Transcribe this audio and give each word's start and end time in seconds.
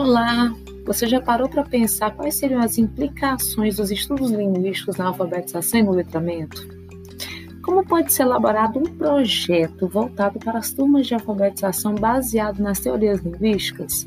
Olá! 0.00 0.54
Você 0.86 1.08
já 1.08 1.20
parou 1.20 1.48
para 1.48 1.64
pensar 1.64 2.12
quais 2.12 2.36
seriam 2.36 2.62
as 2.62 2.78
implicações 2.78 3.78
dos 3.78 3.90
estudos 3.90 4.30
linguísticos 4.30 4.96
na 4.96 5.06
alfabetização 5.06 5.80
e 5.80 5.82
no 5.82 5.90
letramento? 5.90 6.68
Como 7.60 7.84
pode 7.84 8.12
ser 8.12 8.22
elaborado 8.22 8.78
um 8.78 8.84
projeto 8.84 9.88
voltado 9.88 10.38
para 10.38 10.60
as 10.60 10.72
turmas 10.72 11.08
de 11.08 11.14
alfabetização 11.14 11.96
baseado 11.96 12.60
nas 12.60 12.78
teorias 12.78 13.18
linguísticas? 13.22 14.06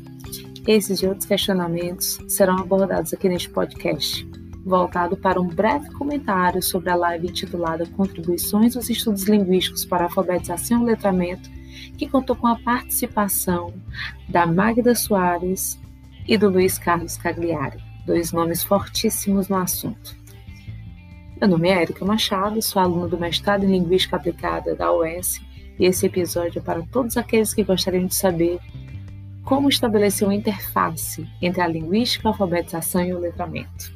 Esses 0.66 1.00
e 1.00 1.06
outros 1.06 1.26
questionamentos 1.26 2.18
serão 2.26 2.56
abordados 2.56 3.12
aqui 3.12 3.28
neste 3.28 3.50
podcast, 3.50 4.26
voltado 4.64 5.14
para 5.14 5.38
um 5.38 5.46
breve 5.46 5.90
comentário 5.90 6.62
sobre 6.62 6.88
a 6.88 6.94
live 6.94 7.28
intitulada 7.28 7.84
Contribuições 7.84 8.76
dos 8.76 8.88
Estudos 8.88 9.24
Linguísticos 9.24 9.84
para 9.84 10.04
a 10.04 10.06
Alfabetização 10.06 10.84
e 10.84 10.86
Letramento, 10.86 11.50
que 11.98 12.08
contou 12.08 12.34
com 12.34 12.46
a 12.46 12.58
participação 12.58 13.74
da 14.26 14.46
Magda 14.46 14.94
Soares, 14.94 15.81
e 16.26 16.38
do 16.38 16.48
Luiz 16.48 16.78
Carlos 16.78 17.16
Cagliari, 17.16 17.78
dois 18.06 18.32
nomes 18.32 18.62
fortíssimos 18.62 19.48
no 19.48 19.56
assunto. 19.56 20.16
Meu 21.40 21.48
nome 21.48 21.68
é 21.68 21.82
Erika 21.82 22.04
Machado, 22.04 22.62
sou 22.62 22.80
aluna 22.80 23.08
do 23.08 23.18
mestrado 23.18 23.64
em 23.64 23.70
Linguística 23.70 24.16
Aplicada 24.16 24.74
da 24.76 24.92
UES 24.92 25.40
e 25.78 25.86
esse 25.86 26.06
episódio 26.06 26.60
é 26.60 26.62
para 26.62 26.82
todos 26.82 27.16
aqueles 27.16 27.52
que 27.52 27.64
gostariam 27.64 28.06
de 28.06 28.14
saber 28.14 28.60
como 29.44 29.68
estabelecer 29.68 30.26
uma 30.26 30.34
interface 30.34 31.28
entre 31.40 31.60
a 31.60 31.66
linguística, 31.66 32.28
a 32.28 32.30
alfabetização 32.30 33.04
e 33.04 33.12
o 33.12 33.18
letramento. 33.18 33.92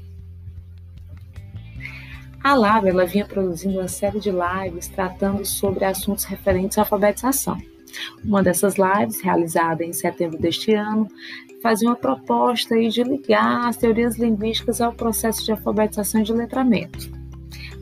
A 2.43 2.55
Lab 2.55 2.89
ela 2.89 3.07
vinha 3.07 3.25
produzindo 3.25 3.79
uma 3.79 3.89
série 3.89 4.21
de 4.21 4.31
lives 4.31 4.89
tratando 4.89 5.45
sobre 5.45 5.85
assuntos 5.85 6.25
referentes 6.25 6.79
à 6.79 6.83
alfabetização. 6.83 7.61
Uma 8.25 8.43
dessas 8.43 8.75
lives, 8.77 9.21
realizada 9.21 9.85
em 9.85 9.93
setembro 9.93 10.39
deste 10.39 10.75
ano, 10.75 11.09
fazia 11.63 11.89
uma 11.89 11.97
proposta 11.97 12.77
de 12.77 13.03
ligar 13.03 13.69
as 13.69 13.77
teorias 13.77 14.17
linguísticas 14.19 14.81
ao 14.81 14.93
processo 14.93 15.45
de 15.45 15.53
alfabetização 15.53 16.21
e 16.21 16.25
de 16.25 16.33
letramento. 16.33 17.11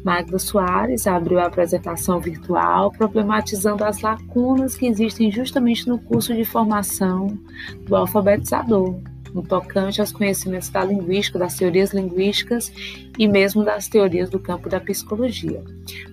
Magda 0.05 0.39
Soares 0.39 1.06
abriu 1.06 1.39
a 1.41 1.47
apresentação 1.47 2.21
virtual, 2.21 2.91
problematizando 2.93 3.83
as 3.84 4.03
lacunas 4.03 4.77
que 4.77 4.87
existem 4.87 5.31
justamente 5.31 5.89
no 5.89 5.98
curso 5.98 6.34
de 6.34 6.45
formação 6.45 7.39
do 7.87 7.97
alfabetizador, 7.97 9.01
no 9.33 9.43
tocante 9.43 10.01
aos 10.01 10.12
conhecimentos 10.12 10.69
da 10.69 10.84
linguística, 10.84 11.39
das 11.39 11.56
teorias 11.56 11.95
linguísticas 11.95 12.71
e 13.19 13.27
mesmo 13.27 13.65
das 13.65 13.89
teorias 13.89 14.28
do 14.28 14.39
campo 14.39 14.69
da 14.69 14.78
psicologia. 14.78 15.65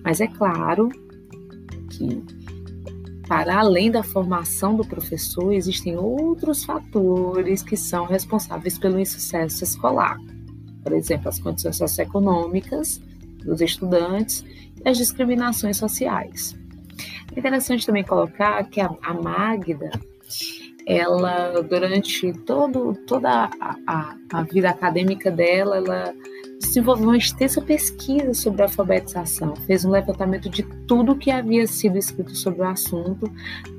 Mas 0.02 0.22
é 0.22 0.26
claro 0.26 0.88
que 1.90 2.22
para 3.32 3.60
além 3.60 3.90
da 3.90 4.02
formação 4.02 4.76
do 4.76 4.86
professor, 4.86 5.54
existem 5.54 5.96
outros 5.96 6.64
fatores 6.64 7.62
que 7.62 7.78
são 7.78 8.04
responsáveis 8.04 8.76
pelo 8.78 9.00
insucesso 9.00 9.64
escolar. 9.64 10.18
Por 10.82 10.92
exemplo, 10.92 11.30
as 11.30 11.38
condições 11.38 11.78
socioeconômicas 11.78 13.00
dos 13.42 13.62
estudantes 13.62 14.44
e 14.84 14.86
as 14.86 14.98
discriminações 14.98 15.78
sociais. 15.78 16.54
É 17.34 17.38
interessante 17.38 17.86
também 17.86 18.04
colocar 18.04 18.62
que 18.64 18.82
a, 18.82 18.94
a 19.02 19.14
Magda, 19.14 19.90
ela 20.86 21.62
durante 21.62 22.34
todo, 22.34 22.92
toda 23.06 23.48
a, 23.58 23.76
a, 23.86 24.14
a 24.30 24.42
vida 24.42 24.68
acadêmica 24.68 25.30
dela, 25.30 25.78
ela 25.78 26.14
desenvolveu 26.68 27.08
uma 27.08 27.16
extensa 27.16 27.60
pesquisa 27.60 28.32
sobre 28.34 28.62
alfabetização, 28.62 29.54
fez 29.66 29.84
um 29.84 29.90
levantamento 29.90 30.48
de 30.48 30.62
tudo 30.86 31.16
que 31.16 31.30
havia 31.30 31.66
sido 31.66 31.98
escrito 31.98 32.34
sobre 32.34 32.62
o 32.62 32.68
assunto, 32.68 33.30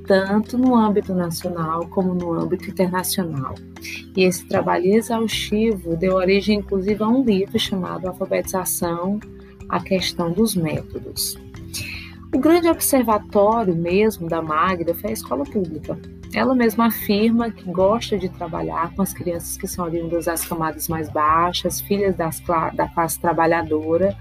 tanto 0.06 0.56
no 0.56 0.74
âmbito 0.74 1.14
nacional 1.14 1.86
como 1.88 2.14
no 2.14 2.32
âmbito 2.32 2.70
internacional. 2.70 3.54
E 4.16 4.22
esse 4.22 4.46
trabalho 4.46 4.86
exaustivo 4.86 5.96
deu 5.96 6.14
origem, 6.14 6.58
inclusive, 6.58 7.02
a 7.02 7.08
um 7.08 7.24
livro 7.24 7.58
chamado 7.58 8.06
Alfabetização: 8.06 9.18
A 9.68 9.80
Questão 9.80 10.30
dos 10.30 10.54
Métodos. 10.54 11.36
O 12.34 12.38
grande 12.38 12.68
observatório 12.68 13.74
mesmo 13.76 14.28
da 14.28 14.42
Magda 14.42 14.94
foi 14.94 15.10
a 15.10 15.12
escola 15.12 15.44
pública. 15.44 15.96
Ela 16.34 16.52
mesma 16.52 16.86
afirma 16.86 17.48
que 17.48 17.62
gosta 17.70 18.18
de 18.18 18.28
trabalhar 18.28 18.92
com 18.92 19.02
as 19.02 19.12
crianças 19.12 19.56
que 19.56 19.68
são 19.68 19.84
oriundas 19.84 20.24
das 20.24 20.44
camadas 20.44 20.88
mais 20.88 21.08
baixas, 21.08 21.80
filhas 21.80 22.16
das, 22.16 22.42
da 22.74 22.88
classe 22.88 23.20
trabalhadora, 23.20 24.16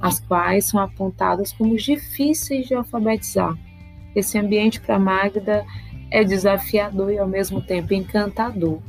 as 0.00 0.18
quais 0.18 0.66
são 0.66 0.80
apontadas 0.80 1.52
como 1.52 1.76
difíceis 1.76 2.66
de 2.66 2.74
alfabetizar. 2.74 3.56
Esse 4.12 4.36
ambiente 4.36 4.80
para 4.80 4.98
Magda 4.98 5.64
é 6.10 6.24
desafiador 6.24 7.12
e 7.12 7.18
ao 7.18 7.28
mesmo 7.28 7.62
tempo 7.62 7.94
encantador. 7.94 8.82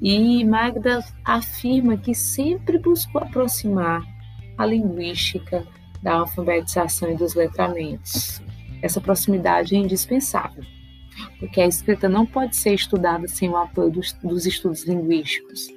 E 0.00 0.44
Magda 0.44 1.04
afirma 1.24 1.96
que 1.96 2.14
sempre 2.14 2.78
buscou 2.78 3.20
aproximar 3.20 4.02
a 4.56 4.64
linguística 4.64 5.66
da 6.00 6.14
alfabetização 6.20 7.10
e 7.10 7.16
dos 7.16 7.34
letramentos. 7.34 8.40
Essa 8.80 9.00
proximidade 9.00 9.74
é 9.74 9.78
indispensável 9.78 10.64
porque 11.38 11.60
a 11.60 11.66
escrita 11.66 12.08
não 12.08 12.26
pode 12.26 12.56
ser 12.56 12.74
estudada 12.74 13.26
sem 13.28 13.48
o 13.48 13.56
apoio 13.56 13.90
dos, 13.90 14.12
dos 14.22 14.46
estudos 14.46 14.84
linguísticos. 14.84 15.68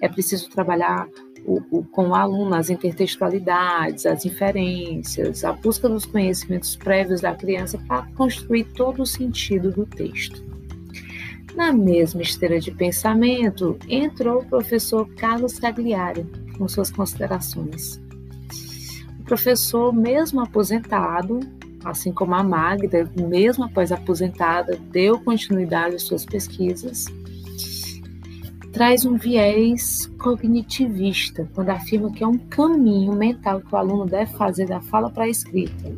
É 0.00 0.08
preciso 0.08 0.50
trabalhar 0.50 1.08
o, 1.44 1.60
o, 1.70 1.84
com 1.84 2.08
o 2.08 2.14
aluno 2.14 2.54
as 2.54 2.70
intertextualidades, 2.70 4.06
as 4.06 4.24
inferências, 4.24 5.44
a 5.44 5.52
busca 5.52 5.88
dos 5.88 6.06
conhecimentos 6.06 6.76
prévios 6.76 7.20
da 7.20 7.34
criança 7.34 7.78
para 7.86 8.06
construir 8.14 8.64
todo 8.64 9.02
o 9.02 9.06
sentido 9.06 9.70
do 9.70 9.86
texto. 9.86 10.42
Na 11.54 11.72
mesma 11.72 12.22
esteira 12.22 12.58
de 12.58 12.70
pensamento, 12.70 13.78
entrou 13.88 14.40
o 14.40 14.46
professor 14.46 15.06
Carlos 15.16 15.58
Cagliari 15.58 16.26
com 16.56 16.66
suas 16.66 16.90
considerações. 16.90 18.00
O 19.20 19.24
professor, 19.24 19.92
mesmo 19.92 20.40
aposentado, 20.40 21.40
assim 21.84 22.12
como 22.12 22.34
a 22.34 22.42
Magda, 22.42 23.10
mesmo 23.16 23.64
após 23.64 23.92
aposentada, 23.92 24.78
deu 24.90 25.18
continuidade 25.20 25.96
às 25.96 26.02
suas 26.02 26.24
pesquisas, 26.24 27.06
traz 28.72 29.04
um 29.04 29.16
viés 29.16 30.06
cognitivista, 30.18 31.48
quando 31.54 31.70
afirma 31.70 32.10
que 32.10 32.24
é 32.24 32.26
um 32.26 32.38
caminho 32.38 33.12
mental 33.12 33.60
que 33.60 33.74
o 33.74 33.76
aluno 33.76 34.06
deve 34.06 34.32
fazer 34.32 34.66
da 34.66 34.80
fala 34.80 35.10
para 35.10 35.24
a 35.24 35.28
escrita. 35.28 35.92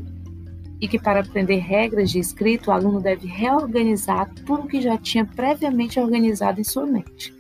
E 0.81 0.89
que 0.89 0.99
para 0.99 1.21
aprender 1.21 1.59
regras 1.59 2.11
de 2.11 2.19
escrita, 2.19 2.71
o 2.71 2.75
aluno 2.75 3.01
deve 3.01 3.27
reorganizar 3.28 4.28
tudo 4.45 4.69
que 4.69 4.81
já 4.81 4.99
tinha 4.99 5.25
previamente 5.25 6.01
organizado 6.01 6.61
em 6.61 6.65
sua 6.65 6.84
mente. 6.84 7.33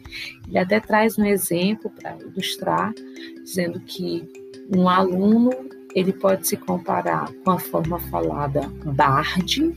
Ele 0.46 0.58
até 0.58 0.78
traz 0.78 1.18
um 1.18 1.24
exemplo 1.24 1.90
para 1.90 2.16
ilustrar, 2.18 2.94
dizendo 3.42 3.80
que 3.80 4.26
um 4.74 4.88
aluno 4.88 5.50
ele 5.94 6.12
pode 6.12 6.46
se 6.46 6.56
comparar 6.56 7.32
com 7.44 7.52
a 7.52 7.58
forma 7.58 7.98
falada 7.98 8.68
Bard 8.84 9.74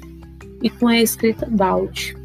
e 0.64 0.70
com 0.70 0.88
a 0.88 1.00
escrita 1.00 1.46
Bald, 1.46 2.18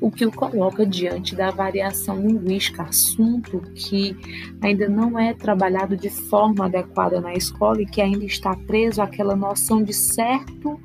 o 0.00 0.10
que 0.10 0.26
o 0.26 0.32
coloca 0.32 0.84
diante 0.84 1.36
da 1.36 1.50
variação 1.50 2.20
linguística, 2.20 2.82
assunto 2.82 3.60
que 3.74 4.16
ainda 4.60 4.88
não 4.88 5.18
é 5.18 5.32
trabalhado 5.32 5.96
de 5.96 6.10
forma 6.10 6.66
adequada 6.66 7.20
na 7.20 7.34
escola 7.34 7.82
e 7.82 7.86
que 7.86 8.00
ainda 8.00 8.24
está 8.24 8.54
preso 8.54 9.00
àquela 9.00 9.36
noção 9.36 9.82
de 9.82 9.92
certo 9.92 10.80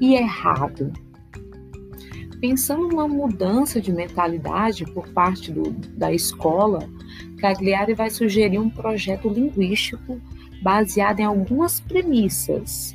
e 0.00 0.14
errado. 0.14 0.92
Pensando 2.40 2.88
numa 2.88 3.06
mudança 3.06 3.80
de 3.80 3.92
mentalidade 3.92 4.84
por 4.92 5.06
parte 5.08 5.52
do, 5.52 5.70
da 5.96 6.12
escola, 6.12 6.80
Cagliari 7.38 7.94
vai 7.94 8.10
sugerir 8.10 8.58
um 8.58 8.68
projeto 8.68 9.28
linguístico 9.28 10.20
baseada 10.62 11.20
em 11.20 11.24
algumas 11.24 11.80
premissas. 11.80 12.94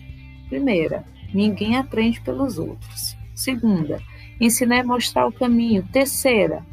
Primeira, 0.49 1.03
ninguém 1.33 1.75
aprende 1.75 2.21
pelos 2.21 2.57
outros. 2.57 3.17
Segunda, 3.35 4.01
ensinar 4.39 4.77
e 4.77 4.83
mostrar 4.83 5.27
o 5.27 5.31
caminho. 5.31 5.87
Terceira, 5.91 6.65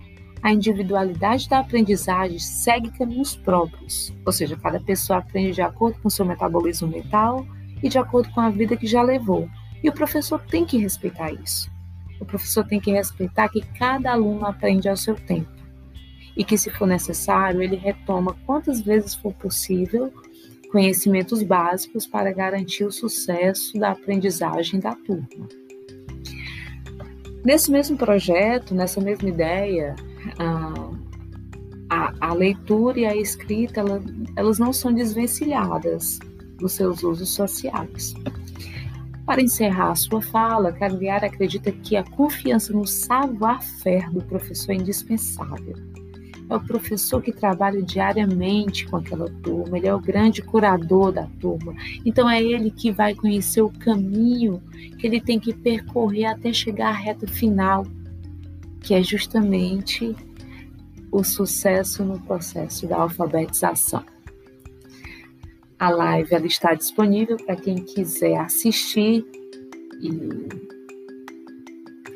a 0.43 0.53
individualidade 0.53 1.49
da 1.49 1.59
aprendizagem 1.59 2.39
segue 2.39 2.91
caminhos 2.91 3.35
próprios, 3.35 4.15
ou 4.25 4.33
seja, 4.33 4.57
cada 4.57 4.79
pessoa 4.79 5.19
aprende 5.19 5.53
de 5.53 5.63
acordo 5.63 5.99
com 6.01 6.11
seu 6.11 6.25
metabolismo 6.25 6.89
mental 6.89 7.47
e 7.83 7.89
de 7.89 7.99
acordo 7.99 8.31
com 8.31 8.41
a 8.41 8.51
vida 8.51 8.77
que 8.77 8.87
já 8.87 9.03
levou. 9.03 9.49
E 9.83 9.89
o 9.89 9.93
professor 9.93 10.41
tem 10.41 10.65
que 10.65 10.79
respeitar 10.79 11.33
isso. 11.33 11.71
O 12.21 12.25
professor 12.25 12.65
tem 12.65 12.81
que 12.81 12.93
respeitar 12.93 13.49
que 13.49 13.61
cada 13.79 14.13
aluno 14.13 14.47
aprende 14.47 14.89
ao 14.89 14.97
seu 14.97 15.15
tempo 15.15 15.53
e 16.37 16.45
que, 16.45 16.59
se 16.59 16.71
for 16.71 16.87
necessário, 16.87 17.63
ele 17.63 17.77
retoma 17.77 18.37
quantas 18.47 18.81
vezes 18.81 19.15
for 19.15 19.33
possível 19.35 20.13
conhecimentos 20.75 21.41
básicos 21.45 22.05
para 22.05 22.33
garantir 22.33 22.85
o 22.85 22.91
sucesso 22.91 23.79
da 23.79 23.93
aprendizagem 23.93 24.81
da 24.81 24.93
turma. 24.93 25.49
Nesse 27.45 27.71
mesmo 27.71 27.97
projeto, 27.97 28.75
nessa 28.75 29.01
mesma 29.01 29.29
ideia, 29.29 29.95
a, 31.89 32.13
a 32.21 32.35
leitura 32.35 32.99
e 32.99 33.07
a 33.07 33.15
escrita 33.15 33.79
ela, 33.79 34.03
elas 34.35 34.59
não 34.59 34.73
são 34.73 34.93
desvencilhadas 34.93 36.19
dos 36.59 36.73
seus 36.73 37.05
usos 37.05 37.33
sociais. 37.33 38.13
Para 39.25 39.41
encerrar 39.41 39.95
sua 39.95 40.21
fala, 40.21 40.73
Cagliari 40.73 41.27
acredita 41.27 41.71
que 41.71 41.95
a 41.95 42.03
confiança 42.03 42.73
no 42.73 42.85
savoir-faire 42.85 44.11
do 44.11 44.25
professor 44.25 44.73
é 44.73 44.75
indispensável 44.75 45.94
é 46.49 46.57
o 46.57 46.61
professor 46.61 47.23
que 47.23 47.33
trabalha 47.33 47.83
diariamente 47.83 48.87
com 48.87 48.97
aquela 48.97 49.29
turma, 49.43 49.79
ele 49.79 49.87
é 49.87 49.95
o 49.95 50.01
grande 50.01 50.43
curador 50.43 51.13
da 51.13 51.27
turma. 51.41 51.75
Então 52.05 52.29
é 52.29 52.43
ele 52.43 52.71
que 52.71 52.91
vai 52.91 53.15
conhecer 53.15 53.63
o 53.63 53.71
caminho 53.71 54.63
que 54.99 55.07
ele 55.07 55.21
tem 55.21 55.39
que 55.39 55.55
percorrer 55.55 56.27
até 56.27 56.53
chegar 56.53 56.89
à 56.89 56.93
reta 56.93 57.27
final, 57.27 57.87
que 58.81 58.95
é 58.95 59.03
justamente 59.03 60.15
o 61.11 61.23
sucesso 61.23 62.05
no 62.05 62.19
processo 62.21 62.87
da 62.87 62.97
alfabetização. 62.97 64.05
A 65.79 65.91
live 65.91 66.35
ela 66.35 66.47
está 66.47 66.75
disponível 66.75 67.37
para 67.37 67.57
quem 67.57 67.77
quiser 67.77 68.37
assistir 68.37 69.25
e 70.01 70.74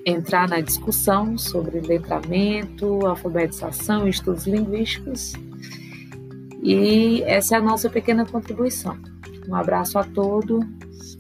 entrar 0.09 0.49
na 0.49 0.61
discussão 0.61 1.37
sobre 1.37 1.81
letramento, 1.81 3.07
alfabetização 3.07 4.07
e 4.07 4.11
estudos 4.11 4.47
linguísticos. 4.47 5.35
E 6.63 7.23
essa 7.23 7.57
é 7.57 7.59
a 7.59 7.63
nossa 7.63 7.91
pequena 7.91 8.25
contribuição. 8.25 8.99
Um 9.49 9.55
abraço 9.55 9.99
a 9.99 10.05
todos, 10.05 10.65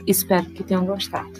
espero 0.06 0.46
que 0.46 0.62
tenham 0.62 0.84
gostado. 0.84 1.32